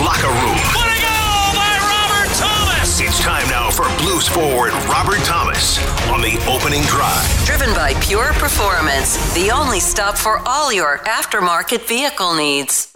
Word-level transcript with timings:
Locker 0.00 0.28
room. 0.28 0.56
What 0.72 0.88
a 0.88 0.96
goal 1.04 1.52
by 1.52 1.76
Robert 1.84 2.32
Thomas! 2.36 3.00
It's 3.00 3.20
time 3.20 3.46
now 3.48 3.70
for 3.70 3.84
Blues 4.02 4.26
forward 4.26 4.72
Robert 4.88 5.20
Thomas 5.24 5.78
on 6.08 6.22
the 6.22 6.36
opening 6.48 6.82
drive. 6.84 7.24
Driven 7.44 7.74
by 7.74 7.92
Pure 8.00 8.32
Performance, 8.34 9.34
the 9.34 9.50
only 9.50 9.78
stop 9.78 10.16
for 10.16 10.40
all 10.46 10.72
your 10.72 10.98
aftermarket 10.98 11.86
vehicle 11.86 12.34
needs. 12.34 12.92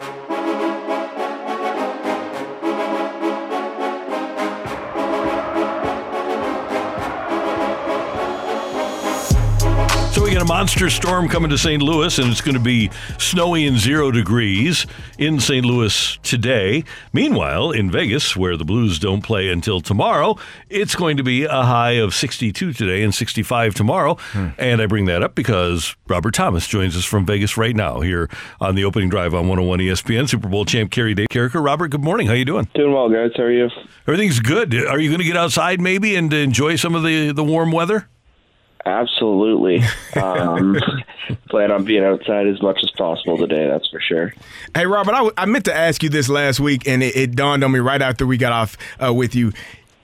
We 10.25 10.33
got 10.33 10.41
a 10.41 10.47
monster 10.47 10.89
storm 10.89 11.29
coming 11.29 11.51
to 11.51 11.59
St. 11.59 11.83
Louis, 11.83 12.19
and 12.19 12.31
it's 12.31 12.41
going 12.41 12.55
to 12.55 12.61
be 12.61 12.91
snowy 13.19 13.67
and 13.67 13.77
zero 13.77 14.11
degrees 14.11 14.87
in 15.19 15.39
St. 15.39 15.67
Louis 15.67 16.19
today. 16.23 16.83
Meanwhile, 17.13 17.73
in 17.73 17.91
Vegas, 17.91 18.35
where 18.35 18.57
the 18.57 18.65
Blues 18.65 18.99
don't 18.99 19.21
play 19.21 19.51
until 19.51 19.83
tomorrow, 19.83 20.37
it's 20.71 20.95
going 20.95 21.19
to 21.19 21.23
be 21.23 21.45
a 21.45 21.63
high 21.63 21.93
of 21.93 22.15
62 22.15 22.73
today 22.73 23.03
and 23.03 23.15
65 23.15 23.75
tomorrow. 23.75 24.15
Hmm. 24.33 24.49
And 24.57 24.81
I 24.81 24.87
bring 24.87 25.05
that 25.05 25.23
up 25.23 25.35
because 25.35 25.95
Robert 26.09 26.33
Thomas 26.33 26.67
joins 26.67 26.97
us 26.97 27.05
from 27.05 27.27
Vegas 27.27 27.59
right 27.59 27.77
now 27.77 28.01
here 28.01 28.31
on 28.63 28.77
the 28.77 28.85
opening 28.87 29.11
drive 29.11 29.35
on 29.35 29.47
101 29.47 29.81
ESPN. 29.81 30.27
Super 30.27 30.49
Bowl 30.49 30.65
champ 30.65 30.91
Kerry 30.91 31.13
Dave 31.13 31.29
Karraker. 31.31 31.63
Robert, 31.63 31.89
good 31.89 32.03
morning. 32.03 32.29
How 32.29 32.33
you 32.33 32.47
doing? 32.47 32.67
Doing 32.75 32.95
well, 32.95 33.11
guys. 33.11 33.33
How 33.37 33.43
are 33.43 33.53
you? 33.53 33.69
Everything's 34.09 34.41
good. 34.41 34.75
Are 34.75 34.99
you 34.99 35.11
going 35.11 35.21
to 35.21 35.27
get 35.27 35.37
outside 35.37 35.83
maybe 35.83 36.17
and 36.17 36.33
enjoy 36.33 36.77
some 36.77 36.95
of 36.95 37.03
the, 37.03 37.31
the 37.31 37.45
warm 37.45 37.73
weather? 37.73 38.09
Absolutely. 38.87 39.83
Um, 40.17 40.79
plan 41.49 41.73
on 41.73 41.85
being 41.85 42.05
outside 42.05 42.47
as 42.47 42.63
much 42.63 42.79
as 42.85 42.91
possible 42.93 43.37
today. 43.37 43.67
That's 43.67 43.89
for 43.89 44.01
sure. 44.01 44.33
Hey, 44.75 44.87
Robert, 44.87 45.13
I, 45.13 45.19
w- 45.19 45.33
I 45.37 45.45
meant 45.47 45.65
to 45.65 45.75
ask 45.75 46.05
you 46.05 46.09
this 46.09 46.29
last 46.29 46.61
week, 46.61 46.87
and 46.87 47.03
it, 47.03 47.17
it 47.17 47.35
dawned 47.35 47.65
on 47.65 47.73
me 47.73 47.81
right 47.81 48.01
after 48.01 48.25
we 48.27 48.37
got 48.37 48.53
off 48.53 48.77
uh, 49.05 49.13
with 49.13 49.35
you. 49.35 49.53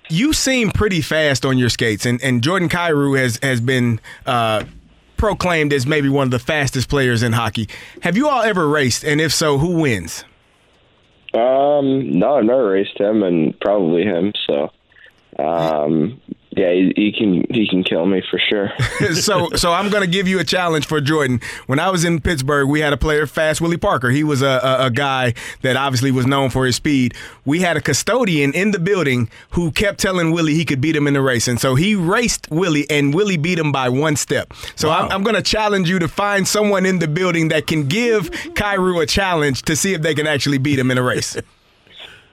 You 0.09 0.33
seem 0.33 0.71
pretty 0.71 1.01
fast 1.01 1.47
on 1.47 1.59
your 1.59 1.69
skates, 1.69 2.07
and, 2.07 2.21
and 2.25 2.43
Jordan 2.43 2.69
Kyrou 2.69 3.17
has 3.17 3.39
has 3.43 3.61
been 3.61 4.01
uh, 4.27 4.65
proclaimed 5.17 5.73
as 5.73 5.87
maybe 5.87 6.09
one 6.09 6.27
of 6.27 6.33
the 6.33 6.41
fastest 6.41 6.89
players 6.89 7.23
in 7.23 7.33
hockey. 7.35 7.69
Have 8.03 8.17
you 8.17 8.29
all 8.29 8.43
ever 8.43 8.67
raced, 8.69 9.05
and 9.05 9.21
if 9.21 9.33
so, 9.33 9.59
who 9.59 9.81
wins? 9.81 10.25
Um, 11.35 12.19
no, 12.19 12.35
I've 12.37 12.45
never 12.45 12.71
raced 12.71 12.99
him, 12.99 13.23
and 13.23 13.59
probably 13.61 14.03
him. 14.03 14.33
So, 14.47 14.73
um, 15.39 16.21
yeah, 16.57 16.73
he, 16.73 16.93
he 16.97 17.13
can 17.13 17.45
he 17.51 17.69
can 17.69 17.85
kill 17.85 18.07
me 18.07 18.23
for 18.29 18.39
sure. 18.39 18.73
so, 19.15 19.51
so 19.51 19.73
I'm 19.73 19.89
going 19.89 20.03
to 20.03 20.11
give 20.11 20.27
you 20.27 20.41
a 20.41 20.45
challenge 20.45 20.87
for 20.87 21.01
Jordan. 21.01 21.41
When 21.67 21.79
I 21.79 21.91
was 21.91 22.05
in 22.05 22.21
Pittsburgh, 22.21 22.69
we 22.69 22.81
had 22.81 22.93
a 22.93 22.97
player, 22.97 23.27
Fast 23.27 23.61
Willie 23.61 23.77
Parker. 23.77 24.11
He 24.11 24.25
was 24.25 24.43
a, 24.43 24.61
a, 24.63 24.87
a 24.87 24.91
guy 24.91 25.35
that 25.63 25.77
obviously 25.77 26.11
was 26.11 26.27
known 26.27 26.51
for 26.51 26.67
his 26.67 26.75
speed. 26.77 27.15
We 27.45 27.61
had 27.61 27.77
a 27.77 27.81
custodian 27.81 28.53
in 28.53 28.73
the 28.73 28.81
building 28.81 29.31
who 29.51 29.71
kept 29.71 30.01
telling 30.01 30.33
Willie 30.33 30.55
he 30.55 30.65
could 30.65 30.81
beat 30.81 30.97
him 30.97 31.07
in 31.07 31.15
the 31.15 31.23
race, 31.23 31.47
and 31.47 31.61
so 31.61 31.77
he 31.77 31.95
raced 31.95 32.51
Willie, 32.51 32.89
and 32.91 33.15
Willie 33.15 33.37
beat 33.37 33.59
him 33.59 33.71
by 33.71 33.89
one 33.89 34.17
step. 34.17 34.53
So 34.75 34.91
I'm, 34.91 35.11
I'm 35.13 35.23
going 35.23 35.37
to 35.37 35.43
challenge 35.43 35.89
you 35.89 35.99
to 36.01 36.09
find 36.09 36.47
someone 36.49 36.85
in 36.85 36.99
the 36.99 37.09
building 37.09 37.49
that 37.49 37.67
can 37.69 37.87
give 37.87 38.31
Kyrou 38.31 39.03
a 39.03 39.07
challenge 39.07 39.63
to 39.63 39.77
see 39.77 39.95
if 39.95 40.03
they 40.03 40.15
can 40.15 40.27
actually 40.27 40.59
beat 40.59 40.79
him 40.79 40.91
in 40.91 40.99
a 40.99 41.03
race. 41.03 41.37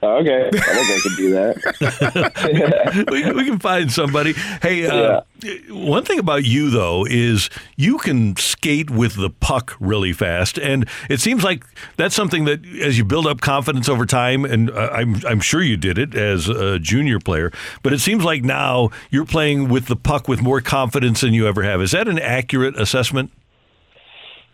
okay, 0.02 0.46
I 0.46 0.50
think 0.50 0.62
I 0.62 1.00
could 1.02 1.16
do 1.16 1.30
that. 1.30 3.06
we, 3.10 3.32
we 3.32 3.44
can 3.44 3.58
find 3.58 3.90
somebody. 3.90 4.32
Hey, 4.62 4.86
uh, 4.86 5.22
one 5.70 6.04
thing 6.04 6.18
about 6.18 6.44
you 6.44 6.70
though 6.70 7.04
is 7.08 7.50
you 7.76 7.98
can 7.98 8.36
skate 8.36 8.90
with 8.90 9.16
the 9.16 9.30
puck 9.30 9.76
really 9.80 10.12
fast, 10.12 10.58
and 10.58 10.88
it 11.10 11.20
seems 11.20 11.42
like 11.42 11.64
that's 11.96 12.14
something 12.14 12.44
that 12.44 12.64
as 12.80 12.96
you 12.96 13.04
build 13.04 13.26
up 13.26 13.40
confidence 13.40 13.88
over 13.88 14.06
time, 14.06 14.44
and 14.44 14.70
uh, 14.70 14.90
I'm 14.92 15.16
I'm 15.26 15.40
sure 15.40 15.62
you 15.62 15.76
did 15.76 15.98
it 15.98 16.14
as 16.14 16.48
a 16.48 16.78
junior 16.78 17.18
player, 17.18 17.50
but 17.82 17.92
it 17.92 17.98
seems 18.00 18.24
like 18.24 18.44
now 18.44 18.90
you're 19.10 19.26
playing 19.26 19.68
with 19.68 19.86
the 19.86 19.96
puck 19.96 20.28
with 20.28 20.40
more 20.42 20.60
confidence 20.60 21.20
than 21.22 21.34
you 21.34 21.46
ever 21.46 21.62
have. 21.62 21.80
Is 21.82 21.90
that 21.92 22.08
an 22.08 22.18
accurate 22.18 22.78
assessment? 22.78 23.32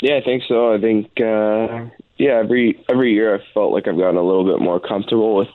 Yeah, 0.01 0.17
I 0.17 0.21
think 0.23 0.43
so. 0.49 0.73
I 0.73 0.81
think 0.81 1.09
uh, 1.21 1.87
yeah, 2.17 2.39
every 2.39 2.83
every 2.89 3.13
year 3.13 3.35
I 3.35 3.45
felt 3.53 3.73
like 3.73 3.89
I've 3.89 3.99
gotten 3.99 4.17
a 4.17 4.23
little 4.23 4.45
bit 4.45 4.61
more 4.61 4.81
comfortable 4.81 5.37
with 5.37 5.49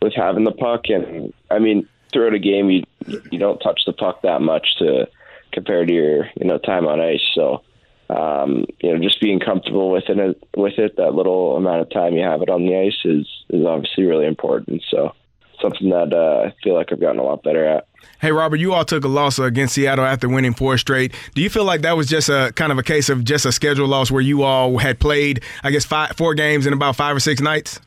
with 0.00 0.14
having 0.14 0.44
the 0.44 0.52
puck, 0.52 0.82
and 0.88 1.32
I 1.50 1.58
mean 1.58 1.88
throughout 2.12 2.34
a 2.34 2.38
game 2.38 2.70
you 2.70 2.84
you 3.30 3.38
don't 3.38 3.58
touch 3.58 3.82
the 3.86 3.92
puck 3.92 4.22
that 4.22 4.40
much 4.40 4.76
to 4.78 5.08
compared 5.52 5.88
to 5.88 5.94
your 5.94 6.30
you 6.36 6.46
know 6.46 6.58
time 6.58 6.86
on 6.86 7.00
ice. 7.00 7.28
So 7.34 7.62
um, 8.08 8.66
you 8.80 8.92
know 8.92 9.02
just 9.02 9.20
being 9.20 9.40
comfortable 9.40 9.90
with 9.90 10.04
it 10.08 10.42
with 10.56 10.78
it 10.78 10.96
that 10.96 11.14
little 11.14 11.56
amount 11.56 11.80
of 11.80 11.90
time 11.90 12.14
you 12.14 12.22
have 12.22 12.42
it 12.42 12.50
on 12.50 12.66
the 12.66 12.76
ice 12.76 13.04
is 13.04 13.26
is 13.50 13.66
obviously 13.66 14.04
really 14.04 14.26
important. 14.26 14.82
So 14.88 15.12
something 15.60 15.90
that 15.90 16.12
uh, 16.12 16.48
I 16.48 16.54
feel 16.62 16.74
like 16.74 16.92
I've 16.92 17.00
gotten 17.00 17.18
a 17.18 17.24
lot 17.24 17.42
better 17.42 17.64
at. 17.64 17.86
Hey, 18.20 18.32
Robert, 18.32 18.56
you 18.56 18.72
all 18.72 18.84
took 18.84 19.04
a 19.04 19.08
loss 19.08 19.38
against 19.38 19.74
Seattle 19.74 20.04
after 20.04 20.28
winning 20.28 20.54
four 20.54 20.78
straight. 20.78 21.14
Do 21.34 21.42
you 21.42 21.50
feel 21.50 21.64
like 21.64 21.82
that 21.82 21.96
was 21.96 22.08
just 22.08 22.28
a 22.28 22.52
kind 22.56 22.72
of 22.72 22.78
a 22.78 22.82
case 22.82 23.08
of 23.08 23.24
just 23.24 23.44
a 23.44 23.52
schedule 23.52 23.86
loss 23.86 24.10
where 24.10 24.22
you 24.22 24.42
all 24.42 24.78
had 24.78 24.98
played, 24.98 25.42
I 25.62 25.70
guess, 25.70 25.84
five, 25.84 26.16
four 26.16 26.34
games 26.34 26.66
in 26.66 26.72
about 26.72 26.96
five 26.96 27.14
or 27.14 27.20
six 27.20 27.40
nights? 27.40 27.80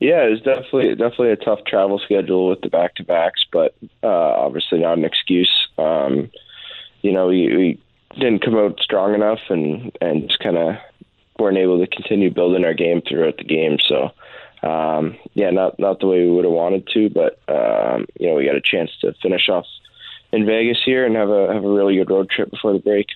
Yeah, 0.00 0.26
it 0.26 0.30
was 0.30 0.40
definitely 0.42 0.90
definitely 0.90 1.30
a 1.30 1.36
tough 1.36 1.60
travel 1.66 1.98
schedule 1.98 2.48
with 2.48 2.60
the 2.60 2.68
back 2.68 2.96
to 2.96 3.04
backs, 3.04 3.44
but 3.50 3.74
uh, 4.02 4.08
obviously 4.08 4.80
not 4.80 4.98
an 4.98 5.04
excuse. 5.04 5.50
Um, 5.78 6.30
you 7.00 7.12
know, 7.12 7.28
we, 7.28 7.56
we 7.56 7.80
didn't 8.18 8.44
come 8.44 8.56
out 8.56 8.80
strong 8.80 9.14
enough, 9.14 9.40
and 9.48 9.96
and 10.00 10.28
just 10.28 10.40
kind 10.40 10.58
of 10.58 10.76
weren't 11.38 11.58
able 11.58 11.78
to 11.78 11.86
continue 11.86 12.30
building 12.30 12.64
our 12.64 12.74
game 12.74 13.02
throughout 13.02 13.38
the 13.38 13.44
game. 13.44 13.78
So 13.88 14.10
um, 14.64 15.16
yeah, 15.34 15.50
not 15.50 15.78
not 15.78 16.00
the 16.00 16.06
way 16.06 16.24
we 16.24 16.30
would 16.30 16.44
have 16.44 16.52
wanted 16.52 16.88
to, 16.94 17.10
but 17.10 17.38
um, 17.48 18.06
you 18.18 18.28
know 18.28 18.34
we 18.34 18.46
got 18.46 18.56
a 18.56 18.62
chance 18.62 18.90
to 19.02 19.12
finish 19.22 19.48
off 19.48 19.66
in 20.32 20.46
Vegas 20.46 20.80
here 20.84 21.04
and 21.04 21.14
have 21.16 21.28
a 21.28 21.52
have 21.52 21.64
a 21.64 21.68
really 21.68 21.96
good 21.96 22.10
road 22.10 22.30
trip 22.30 22.50
before 22.50 22.72
the 22.72 22.78
break. 22.78 23.06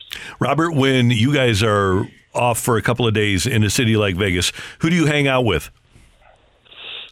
Robert, 0.40 0.74
when 0.74 1.10
you 1.10 1.32
guys 1.32 1.62
are 1.62 2.06
off 2.34 2.60
for 2.60 2.76
a 2.76 2.82
couple 2.82 3.06
of 3.06 3.14
days 3.14 3.46
in 3.46 3.64
a 3.64 3.70
city 3.70 3.96
like 3.96 4.16
Vegas, 4.16 4.52
who 4.80 4.90
do 4.90 4.96
you 4.96 5.06
hang 5.06 5.26
out 5.26 5.44
with? 5.44 5.70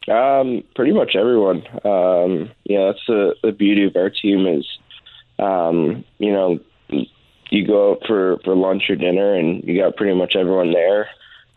Um, 0.08 0.62
pretty 0.74 0.92
much 0.92 1.16
everyone. 1.16 1.66
Um, 1.84 2.50
yeah, 2.64 2.86
that's 2.86 3.04
the 3.08 3.34
the 3.42 3.53
beauty 3.53 3.84
of 3.84 3.97
our 3.97 4.10
team 4.10 4.47
is, 4.47 4.66
um, 5.38 6.04
you 6.18 6.32
know, 6.32 6.60
you 7.50 7.66
go 7.66 7.92
out 7.92 8.03
for 8.06 8.38
for 8.44 8.54
lunch 8.54 8.84
or 8.91 8.97
dinner 8.97 9.34
and 9.34 9.64
you 9.64 9.80
got 9.80 9.97
pretty 9.97 10.14
much 10.14 10.36
everyone 10.36 10.72
there. 10.72 11.09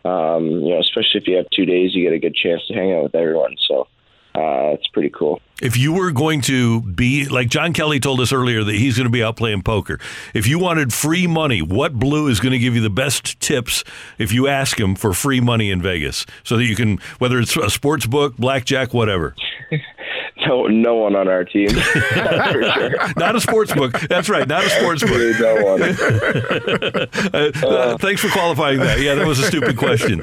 Um, 0.04 0.46
you 0.46 0.70
know, 0.70 0.80
especially 0.80 1.20
if 1.20 1.26
you 1.26 1.36
have 1.36 1.46
two 1.50 1.66
days, 1.66 1.94
you 1.94 2.04
get 2.04 2.14
a 2.14 2.18
good 2.18 2.34
chance 2.34 2.66
to 2.68 2.74
hang 2.74 2.92
out 2.92 3.02
with 3.02 3.14
everyone. 3.14 3.56
So 3.68 3.86
uh, 4.34 4.74
it's 4.74 4.86
pretty 4.88 5.10
cool. 5.10 5.40
If 5.60 5.76
you 5.76 5.92
were 5.92 6.10
going 6.12 6.40
to 6.42 6.80
be 6.80 7.26
like 7.26 7.48
John 7.48 7.72
Kelly 7.72 8.00
told 8.00 8.20
us 8.20 8.32
earlier 8.32 8.64
that 8.64 8.74
he's 8.74 8.96
going 8.96 9.06
to 9.06 9.10
be 9.10 9.22
out 9.22 9.36
playing 9.36 9.62
poker. 9.62 9.98
If 10.32 10.46
you 10.46 10.58
wanted 10.58 10.92
free 10.92 11.26
money, 11.26 11.60
what 11.60 11.92
blue 11.94 12.28
is 12.28 12.40
going 12.40 12.52
to 12.52 12.58
give 12.58 12.74
you 12.74 12.80
the 12.80 12.88
best 12.88 13.38
tips 13.40 13.84
if 14.18 14.32
you 14.32 14.46
ask 14.46 14.80
him 14.80 14.94
for 14.94 15.12
free 15.12 15.40
money 15.40 15.70
in 15.70 15.82
Vegas, 15.82 16.24
so 16.44 16.56
that 16.56 16.64
you 16.64 16.76
can 16.76 16.98
whether 17.18 17.38
it's 17.38 17.56
a 17.56 17.68
sports 17.68 18.06
book, 18.06 18.36
blackjack, 18.36 18.94
whatever. 18.94 19.34
No, 20.46 20.66
no 20.66 20.94
one 20.96 21.14
on 21.16 21.28
our 21.28 21.44
team. 21.44 21.68
Sure. 22.10 22.90
Not 23.16 23.36
a 23.36 23.40
sports 23.40 23.72
book. 23.74 23.98
That's 24.08 24.28
right. 24.28 24.46
Not 24.48 24.64
a 24.64 24.70
sports 24.80 25.02
book. 25.02 25.40
No 25.40 25.54
one. 25.64 25.82
Uh, 25.82 27.52
uh, 27.66 27.98
thanks 27.98 28.20
for 28.20 28.28
qualifying 28.30 28.78
that. 28.80 29.00
Yeah, 29.00 29.14
that 29.14 29.26
was 29.26 29.38
a 29.38 29.44
stupid 29.44 29.76
question. 29.76 30.20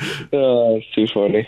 Oh, 0.32 0.76
it's 0.76 0.90
too 0.94 1.06
funny. 1.08 1.46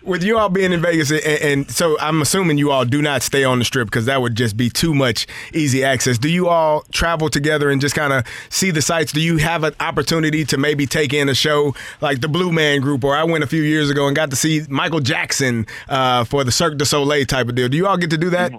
With 0.02 0.22
you 0.22 0.36
all 0.36 0.48
being 0.48 0.72
in 0.72 0.82
Vegas, 0.82 1.10
and, 1.10 1.22
and 1.22 1.70
so 1.70 1.98
I'm 2.00 2.20
assuming 2.20 2.58
you 2.58 2.70
all 2.70 2.84
do 2.84 3.00
not 3.00 3.22
stay 3.22 3.44
on 3.44 3.60
the 3.60 3.64
strip 3.64 3.86
because 3.86 4.06
that 4.06 4.20
would 4.20 4.34
just 4.34 4.56
be 4.56 4.68
too 4.68 4.92
much 4.92 5.26
easy 5.54 5.84
access. 5.84 6.18
Do 6.18 6.28
you 6.28 6.48
all 6.48 6.82
travel 6.92 7.30
together 7.30 7.70
and 7.70 7.80
just 7.80 7.94
kind 7.94 8.12
of 8.12 8.26
see 8.50 8.70
the 8.70 8.82
sights? 8.82 9.12
Do 9.12 9.20
you 9.20 9.38
have 9.38 9.64
an 9.64 9.74
opportunity 9.80 10.44
to 10.46 10.58
maybe 10.58 10.86
take 10.86 11.14
in 11.14 11.28
a 11.28 11.34
show 11.34 11.74
like 12.00 12.20
the 12.20 12.28
Blue 12.28 12.52
Man 12.52 12.80
Group, 12.80 13.04
or 13.04 13.16
I 13.16 13.24
went 13.24 13.44
a 13.44 13.46
few 13.46 13.62
years 13.62 13.88
ago 13.88 14.06
and 14.06 14.16
got 14.16 14.30
to 14.30 14.36
see 14.36 14.62
Michael 14.68 15.00
Jackson 15.00 15.66
uh, 15.88 16.24
for 16.24 16.44
the 16.44 16.52
Cirque 16.52 16.76
du 16.76 16.84
Soleil 16.84 17.24
type 17.24 17.48
of 17.48 17.54
deal? 17.54 17.68
Do 17.68 17.76
you 17.76 17.86
all 17.86 17.96
get 17.96 18.10
to 18.10 18.18
do 18.18 18.30
that? 18.30 18.52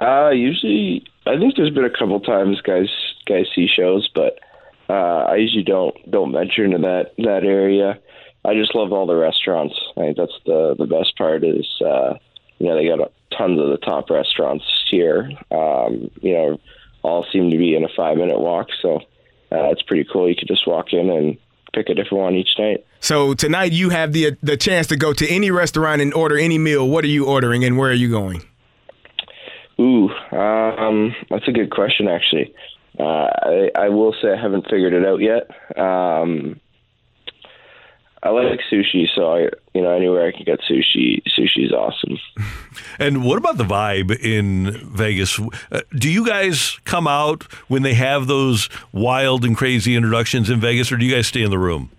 Uh, 0.00 0.30
usually, 0.30 1.04
I 1.26 1.38
think 1.38 1.56
there's 1.56 1.70
been 1.70 1.84
a 1.84 1.90
couple 1.90 2.18
times 2.20 2.60
guys 2.60 2.88
guys 3.26 3.46
see 3.54 3.66
shows, 3.68 4.08
but 4.14 4.38
uh, 4.88 4.92
I 4.92 5.36
usually 5.36 5.64
don't 5.64 5.94
don't 6.10 6.32
venture 6.32 6.64
into 6.64 6.78
that 6.78 7.12
that 7.18 7.44
area. 7.44 7.98
I 8.44 8.54
just 8.54 8.74
love 8.74 8.92
all 8.92 9.06
the 9.06 9.16
restaurants. 9.16 9.74
I 9.96 10.00
think 10.00 10.16
that's 10.16 10.38
the 10.44 10.76
the 10.78 10.86
best 10.86 11.16
part 11.16 11.44
is 11.44 11.66
uh, 11.84 12.14
you 12.58 12.68
know 12.68 12.76
they 12.76 12.86
got 12.86 13.12
tons 13.36 13.60
of 13.60 13.68
the 13.68 13.78
top 13.78 14.10
restaurants 14.10 14.64
here. 14.90 15.30
Um, 15.50 16.10
you 16.20 16.34
know, 16.34 16.60
all 17.02 17.26
seem 17.32 17.50
to 17.50 17.58
be 17.58 17.74
in 17.74 17.84
a 17.84 17.88
five 17.96 18.16
minute 18.16 18.38
walk, 18.38 18.68
so 18.80 18.96
uh, 19.52 19.70
it's 19.70 19.82
pretty 19.82 20.08
cool. 20.12 20.28
You 20.28 20.36
could 20.36 20.48
just 20.48 20.66
walk 20.66 20.92
in 20.92 21.10
and 21.10 21.36
pick 21.72 21.88
a 21.88 21.94
different 21.94 22.22
one 22.22 22.34
each 22.34 22.58
night. 22.58 22.86
So 23.00 23.34
tonight 23.34 23.72
you 23.72 23.90
have 23.90 24.12
the 24.12 24.36
the 24.42 24.56
chance 24.56 24.86
to 24.88 24.96
go 24.96 25.12
to 25.12 25.28
any 25.28 25.50
restaurant 25.50 26.00
and 26.00 26.14
order 26.14 26.38
any 26.38 26.58
meal. 26.58 26.88
What 26.88 27.04
are 27.04 27.08
you 27.08 27.26
ordering 27.26 27.64
and 27.64 27.76
where 27.76 27.90
are 27.90 27.94
you 27.94 28.10
going? 28.10 28.44
Ooh, 29.78 30.08
um, 30.32 31.14
that's 31.28 31.46
a 31.48 31.52
good 31.52 31.70
question, 31.70 32.08
actually. 32.08 32.54
Uh, 32.98 33.02
I, 33.04 33.70
I 33.74 33.88
will 33.90 34.14
say 34.20 34.32
I 34.32 34.40
haven't 34.40 34.68
figured 34.70 34.92
it 34.92 35.04
out 35.04 35.20
yet. 35.20 35.50
Um, 35.78 36.60
I 38.22 38.30
like 38.30 38.60
sushi, 38.72 39.06
so 39.14 39.32
I, 39.32 39.48
you 39.74 39.82
know, 39.82 39.90
anywhere 39.90 40.26
I 40.26 40.32
can 40.32 40.44
get 40.44 40.60
sushi, 40.60 41.22
sushi 41.38 41.66
is 41.66 41.72
awesome. 41.72 42.18
And 42.98 43.24
what 43.24 43.36
about 43.36 43.58
the 43.58 43.64
vibe 43.64 44.18
in 44.20 44.72
Vegas? 44.90 45.38
Uh, 45.70 45.80
do 45.92 46.10
you 46.10 46.26
guys 46.26 46.78
come 46.84 47.06
out 47.06 47.42
when 47.68 47.82
they 47.82 47.92
have 47.92 48.26
those 48.26 48.70
wild 48.90 49.44
and 49.44 49.54
crazy 49.54 49.94
introductions 49.94 50.48
in 50.48 50.60
Vegas, 50.60 50.90
or 50.90 50.96
do 50.96 51.04
you 51.04 51.14
guys 51.14 51.26
stay 51.26 51.42
in 51.42 51.50
the 51.50 51.58
room? 51.58 51.90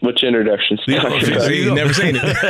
Which 0.00 0.22
introductions? 0.22 0.80
Yeah, 0.86 1.00
talking 1.00 1.28
about? 1.28 1.42
so 1.42 1.48
you- 1.48 1.74
never 1.74 1.92
seen 1.92 2.14
it. 2.16 2.22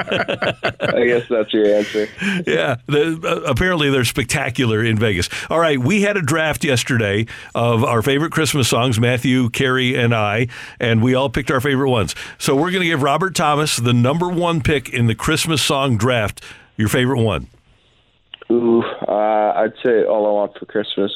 I 0.00 1.04
guess 1.06 1.28
that's 1.28 1.52
your 1.52 1.66
answer. 1.66 2.08
Yeah, 2.46 2.76
the, 2.86 3.20
uh, 3.24 3.50
apparently 3.50 3.90
they're 3.90 4.04
spectacular 4.04 4.84
in 4.84 4.98
Vegas. 4.98 5.28
All 5.50 5.58
right, 5.58 5.78
we 5.78 6.02
had 6.02 6.16
a 6.16 6.22
draft 6.22 6.62
yesterday 6.64 7.26
of 7.54 7.82
our 7.82 8.02
favorite 8.02 8.30
Christmas 8.32 8.68
songs, 8.68 9.00
Matthew, 9.00 9.50
Carrie, 9.50 9.96
and 9.96 10.14
I, 10.14 10.46
and 10.78 11.02
we 11.02 11.14
all 11.14 11.28
picked 11.28 11.50
our 11.50 11.60
favorite 11.60 11.90
ones. 11.90 12.14
So 12.38 12.54
we're 12.54 12.70
going 12.70 12.82
to 12.82 12.88
give 12.88 13.02
Robert 13.02 13.34
Thomas 13.34 13.76
the 13.76 13.92
number 13.92 14.28
one 14.28 14.60
pick 14.62 14.88
in 14.88 15.06
the 15.08 15.14
Christmas 15.14 15.60
song 15.62 15.96
draft. 15.96 16.42
Your 16.76 16.88
favorite 16.88 17.22
one, 17.22 17.48
Ooh, 18.50 18.82
uh, 19.08 19.52
I'd 19.56 19.72
say 19.84 20.04
all 20.04 20.26
I 20.26 20.30
want 20.30 20.56
for 20.58 20.66
Christmas. 20.66 21.10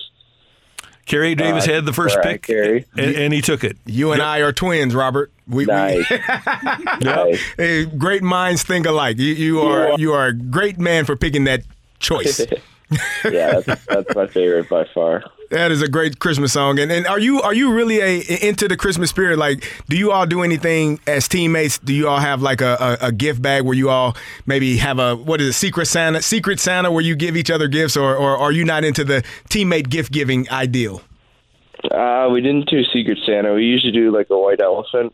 Carrie 1.10 1.34
Davis 1.34 1.66
Uh, 1.68 1.72
had 1.72 1.84
the 1.86 1.92
first 1.92 2.16
Mariah 2.16 2.38
pick, 2.38 2.48
and, 2.96 3.16
and 3.16 3.32
he 3.34 3.42
took 3.42 3.64
it. 3.64 3.76
You 3.84 4.12
and 4.12 4.22
I 4.22 4.38
are 4.38 4.52
twins, 4.52 4.94
Robert. 4.94 5.30
We, 5.48 5.64
we- 5.64 5.66
Nice. 5.66 6.10
nice. 7.00 7.40
Hey, 7.56 7.84
great 7.84 8.22
minds 8.22 8.62
think 8.62 8.86
alike. 8.86 9.18
You, 9.18 9.34
you 9.34 9.60
are 9.60 9.98
you 9.98 10.12
are 10.12 10.26
a 10.28 10.32
great 10.32 10.78
man 10.78 11.04
for 11.04 11.16
picking 11.16 11.44
that 11.44 11.62
choice. 11.98 12.40
Yeah, 13.24 13.60
that's, 13.60 13.84
that's 13.86 14.14
my 14.16 14.26
favorite 14.26 14.68
by 14.68 14.84
far. 14.92 15.22
That 15.50 15.72
is 15.72 15.82
a 15.82 15.88
great 15.88 16.18
Christmas 16.18 16.52
song. 16.52 16.78
And 16.78 16.90
and 16.90 17.06
are 17.06 17.18
you 17.18 17.42
are 17.42 17.52
you 17.52 17.72
really 17.72 18.00
a 18.00 18.48
into 18.48 18.68
the 18.68 18.76
Christmas 18.76 19.10
spirit? 19.10 19.38
Like, 19.38 19.70
do 19.88 19.96
you 19.96 20.12
all 20.12 20.26
do 20.26 20.42
anything 20.42 21.00
as 21.06 21.28
teammates? 21.28 21.78
Do 21.78 21.92
you 21.92 22.08
all 22.08 22.20
have 22.20 22.40
like 22.40 22.60
a, 22.60 22.98
a, 23.02 23.06
a 23.08 23.12
gift 23.12 23.42
bag 23.42 23.64
where 23.64 23.74
you 23.74 23.90
all 23.90 24.16
maybe 24.46 24.76
have 24.78 24.98
a 24.98 25.16
what 25.16 25.40
is 25.40 25.48
it, 25.48 25.52
Secret 25.54 25.86
Santa, 25.86 26.22
Secret 26.22 26.60
Santa, 26.60 26.90
where 26.90 27.02
you 27.02 27.16
give 27.16 27.36
each 27.36 27.50
other 27.50 27.68
gifts, 27.68 27.96
or 27.96 28.16
or 28.16 28.36
are 28.38 28.52
you 28.52 28.64
not 28.64 28.84
into 28.84 29.04
the 29.04 29.22
teammate 29.48 29.90
gift 29.90 30.12
giving 30.12 30.48
ideal? 30.50 31.02
Uh, 31.90 32.28
we 32.30 32.40
didn't 32.40 32.68
do 32.68 32.84
Secret 32.84 33.18
Santa. 33.26 33.54
We 33.54 33.64
usually 33.64 33.92
do 33.92 34.10
like 34.10 34.30
a 34.30 34.38
white 34.38 34.60
elephant, 34.60 35.12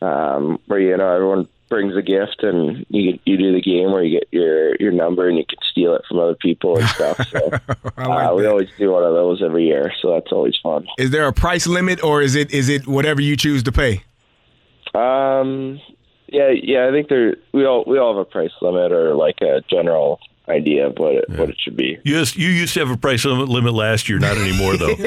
um, 0.00 0.58
where 0.66 0.80
you 0.80 0.96
know 0.96 1.12
everyone 1.12 1.48
brings 1.68 1.96
a 1.96 2.02
gift 2.02 2.42
and 2.42 2.86
you 2.88 3.18
you 3.24 3.36
do 3.36 3.52
the 3.52 3.60
game 3.60 3.92
where 3.92 4.02
you 4.02 4.20
get 4.20 4.28
your 4.30 4.76
your 4.76 4.92
number 4.92 5.28
and 5.28 5.36
you 5.36 5.44
can 5.48 5.58
steal 5.70 5.94
it 5.94 6.02
from 6.08 6.18
other 6.18 6.34
people 6.34 6.78
and 6.78 6.88
stuff. 6.88 7.18
So 7.28 7.50
uh, 7.96 8.34
we 8.34 8.46
always 8.46 8.68
do 8.78 8.92
one 8.92 9.04
of 9.04 9.14
those 9.14 9.42
every 9.42 9.66
year, 9.66 9.92
so 10.00 10.12
that's 10.12 10.32
always 10.32 10.56
fun. 10.62 10.86
Is 10.98 11.10
there 11.10 11.26
a 11.26 11.32
price 11.32 11.66
limit, 11.66 12.02
or 12.02 12.22
is 12.22 12.34
it 12.34 12.52
is 12.52 12.68
it 12.68 12.86
whatever 12.86 13.20
you 13.20 13.36
choose 13.36 13.62
to 13.64 13.72
pay? 13.72 14.04
Um, 14.94 15.80
yeah, 16.28 16.50
yeah, 16.50 16.88
I 16.88 16.90
think 16.90 17.08
there 17.08 17.36
we 17.52 17.66
all 17.66 17.84
we 17.86 17.98
all 17.98 18.16
have 18.16 18.20
a 18.20 18.30
price 18.30 18.52
limit 18.62 18.92
or 18.92 19.14
like 19.14 19.40
a 19.42 19.62
general 19.70 20.20
idea 20.48 20.86
of 20.86 20.98
what 20.98 21.14
it 21.14 21.28
what 21.30 21.50
it 21.50 21.56
should 21.58 21.76
be. 21.76 21.98
You 22.04 22.18
used, 22.18 22.36
you 22.36 22.48
used 22.48 22.74
to 22.74 22.80
have 22.80 22.90
a 22.90 22.96
price 22.96 23.24
limit, 23.24 23.48
limit 23.48 23.74
last 23.74 24.08
year, 24.08 24.18
not 24.18 24.36
anymore 24.36 24.76
though. 24.76 24.94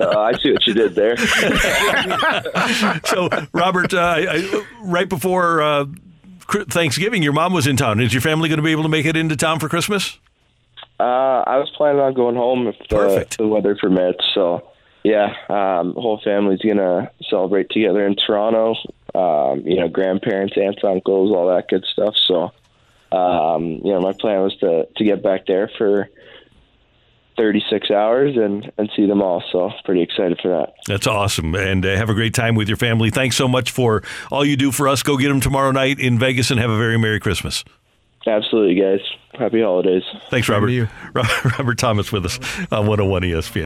Uh, 0.00 0.20
I 0.20 0.32
see 0.38 0.52
what 0.52 0.66
you 0.66 0.74
did 0.74 0.94
there. 0.94 1.16
so, 3.04 3.28
Robert, 3.52 3.92
uh, 3.92 3.98
I, 3.98 4.26
I, 4.28 4.64
right 4.82 5.08
before 5.08 5.60
uh, 5.62 5.86
Thanksgiving, 6.48 7.22
your 7.22 7.32
mom 7.32 7.52
was 7.52 7.66
in 7.66 7.76
town. 7.76 8.00
Is 8.00 8.12
your 8.14 8.20
family 8.20 8.48
going 8.48 8.58
to 8.58 8.62
be 8.62 8.72
able 8.72 8.84
to 8.84 8.88
make 8.88 9.06
it 9.06 9.16
into 9.16 9.36
town 9.36 9.58
for 9.60 9.68
Christmas? 9.68 10.18
Uh, 11.00 11.42
I 11.46 11.58
was 11.58 11.70
planning 11.76 12.00
on 12.00 12.14
going 12.14 12.36
home 12.36 12.66
if 12.66 12.76
the, 12.88 13.36
the 13.38 13.46
weather 13.46 13.76
permits. 13.76 14.24
So, 14.34 14.70
yeah, 15.04 15.34
um, 15.48 15.94
whole 15.94 16.20
family's 16.24 16.60
gonna 16.60 17.10
celebrate 17.28 17.70
together 17.70 18.04
in 18.06 18.16
Toronto. 18.16 18.74
Um, 19.14 19.62
you 19.64 19.76
know, 19.76 19.88
grandparents, 19.88 20.54
aunts, 20.56 20.82
uncles, 20.84 21.34
all 21.34 21.48
that 21.48 21.68
good 21.68 21.84
stuff. 21.90 22.14
So, 22.26 22.52
um, 23.16 23.80
you 23.84 23.92
know, 23.92 24.00
my 24.00 24.12
plan 24.12 24.42
was 24.42 24.56
to 24.58 24.86
to 24.96 25.04
get 25.04 25.22
back 25.22 25.46
there 25.46 25.70
for 25.78 26.08
36 27.38 27.90
hours 27.90 28.36
and 28.36 28.70
and 28.76 28.90
see 28.94 29.06
them 29.06 29.22
all. 29.22 29.42
So, 29.50 29.70
pretty 29.84 30.02
excited 30.02 30.38
for 30.42 30.48
that. 30.48 30.74
That's 30.86 31.06
awesome. 31.06 31.54
And 31.54 31.86
uh, 31.86 31.96
have 31.96 32.10
a 32.10 32.14
great 32.14 32.34
time 32.34 32.54
with 32.54 32.68
your 32.68 32.76
family. 32.76 33.10
Thanks 33.10 33.36
so 33.36 33.48
much 33.48 33.70
for 33.70 34.02
all 34.30 34.44
you 34.44 34.56
do 34.56 34.72
for 34.72 34.88
us. 34.88 35.02
Go 35.02 35.16
get 35.16 35.28
them 35.28 35.40
tomorrow 35.40 35.70
night 35.70 35.98
in 35.98 36.18
Vegas 36.18 36.50
and 36.50 36.60
have 36.60 36.70
a 36.70 36.78
very 36.78 36.98
Merry 36.98 37.20
Christmas. 37.20 37.64
Absolutely, 38.26 38.74
guys. 38.74 39.00
Happy 39.38 39.62
holidays. 39.62 40.02
Thanks, 40.30 40.48
Robert. 40.48 40.68
you. 40.68 40.88
Robert 41.14 41.78
Thomas 41.78 42.10
with 42.12 42.26
us 42.26 42.38
on 42.70 42.86
101 42.86 43.22
ESPN. 43.22 43.56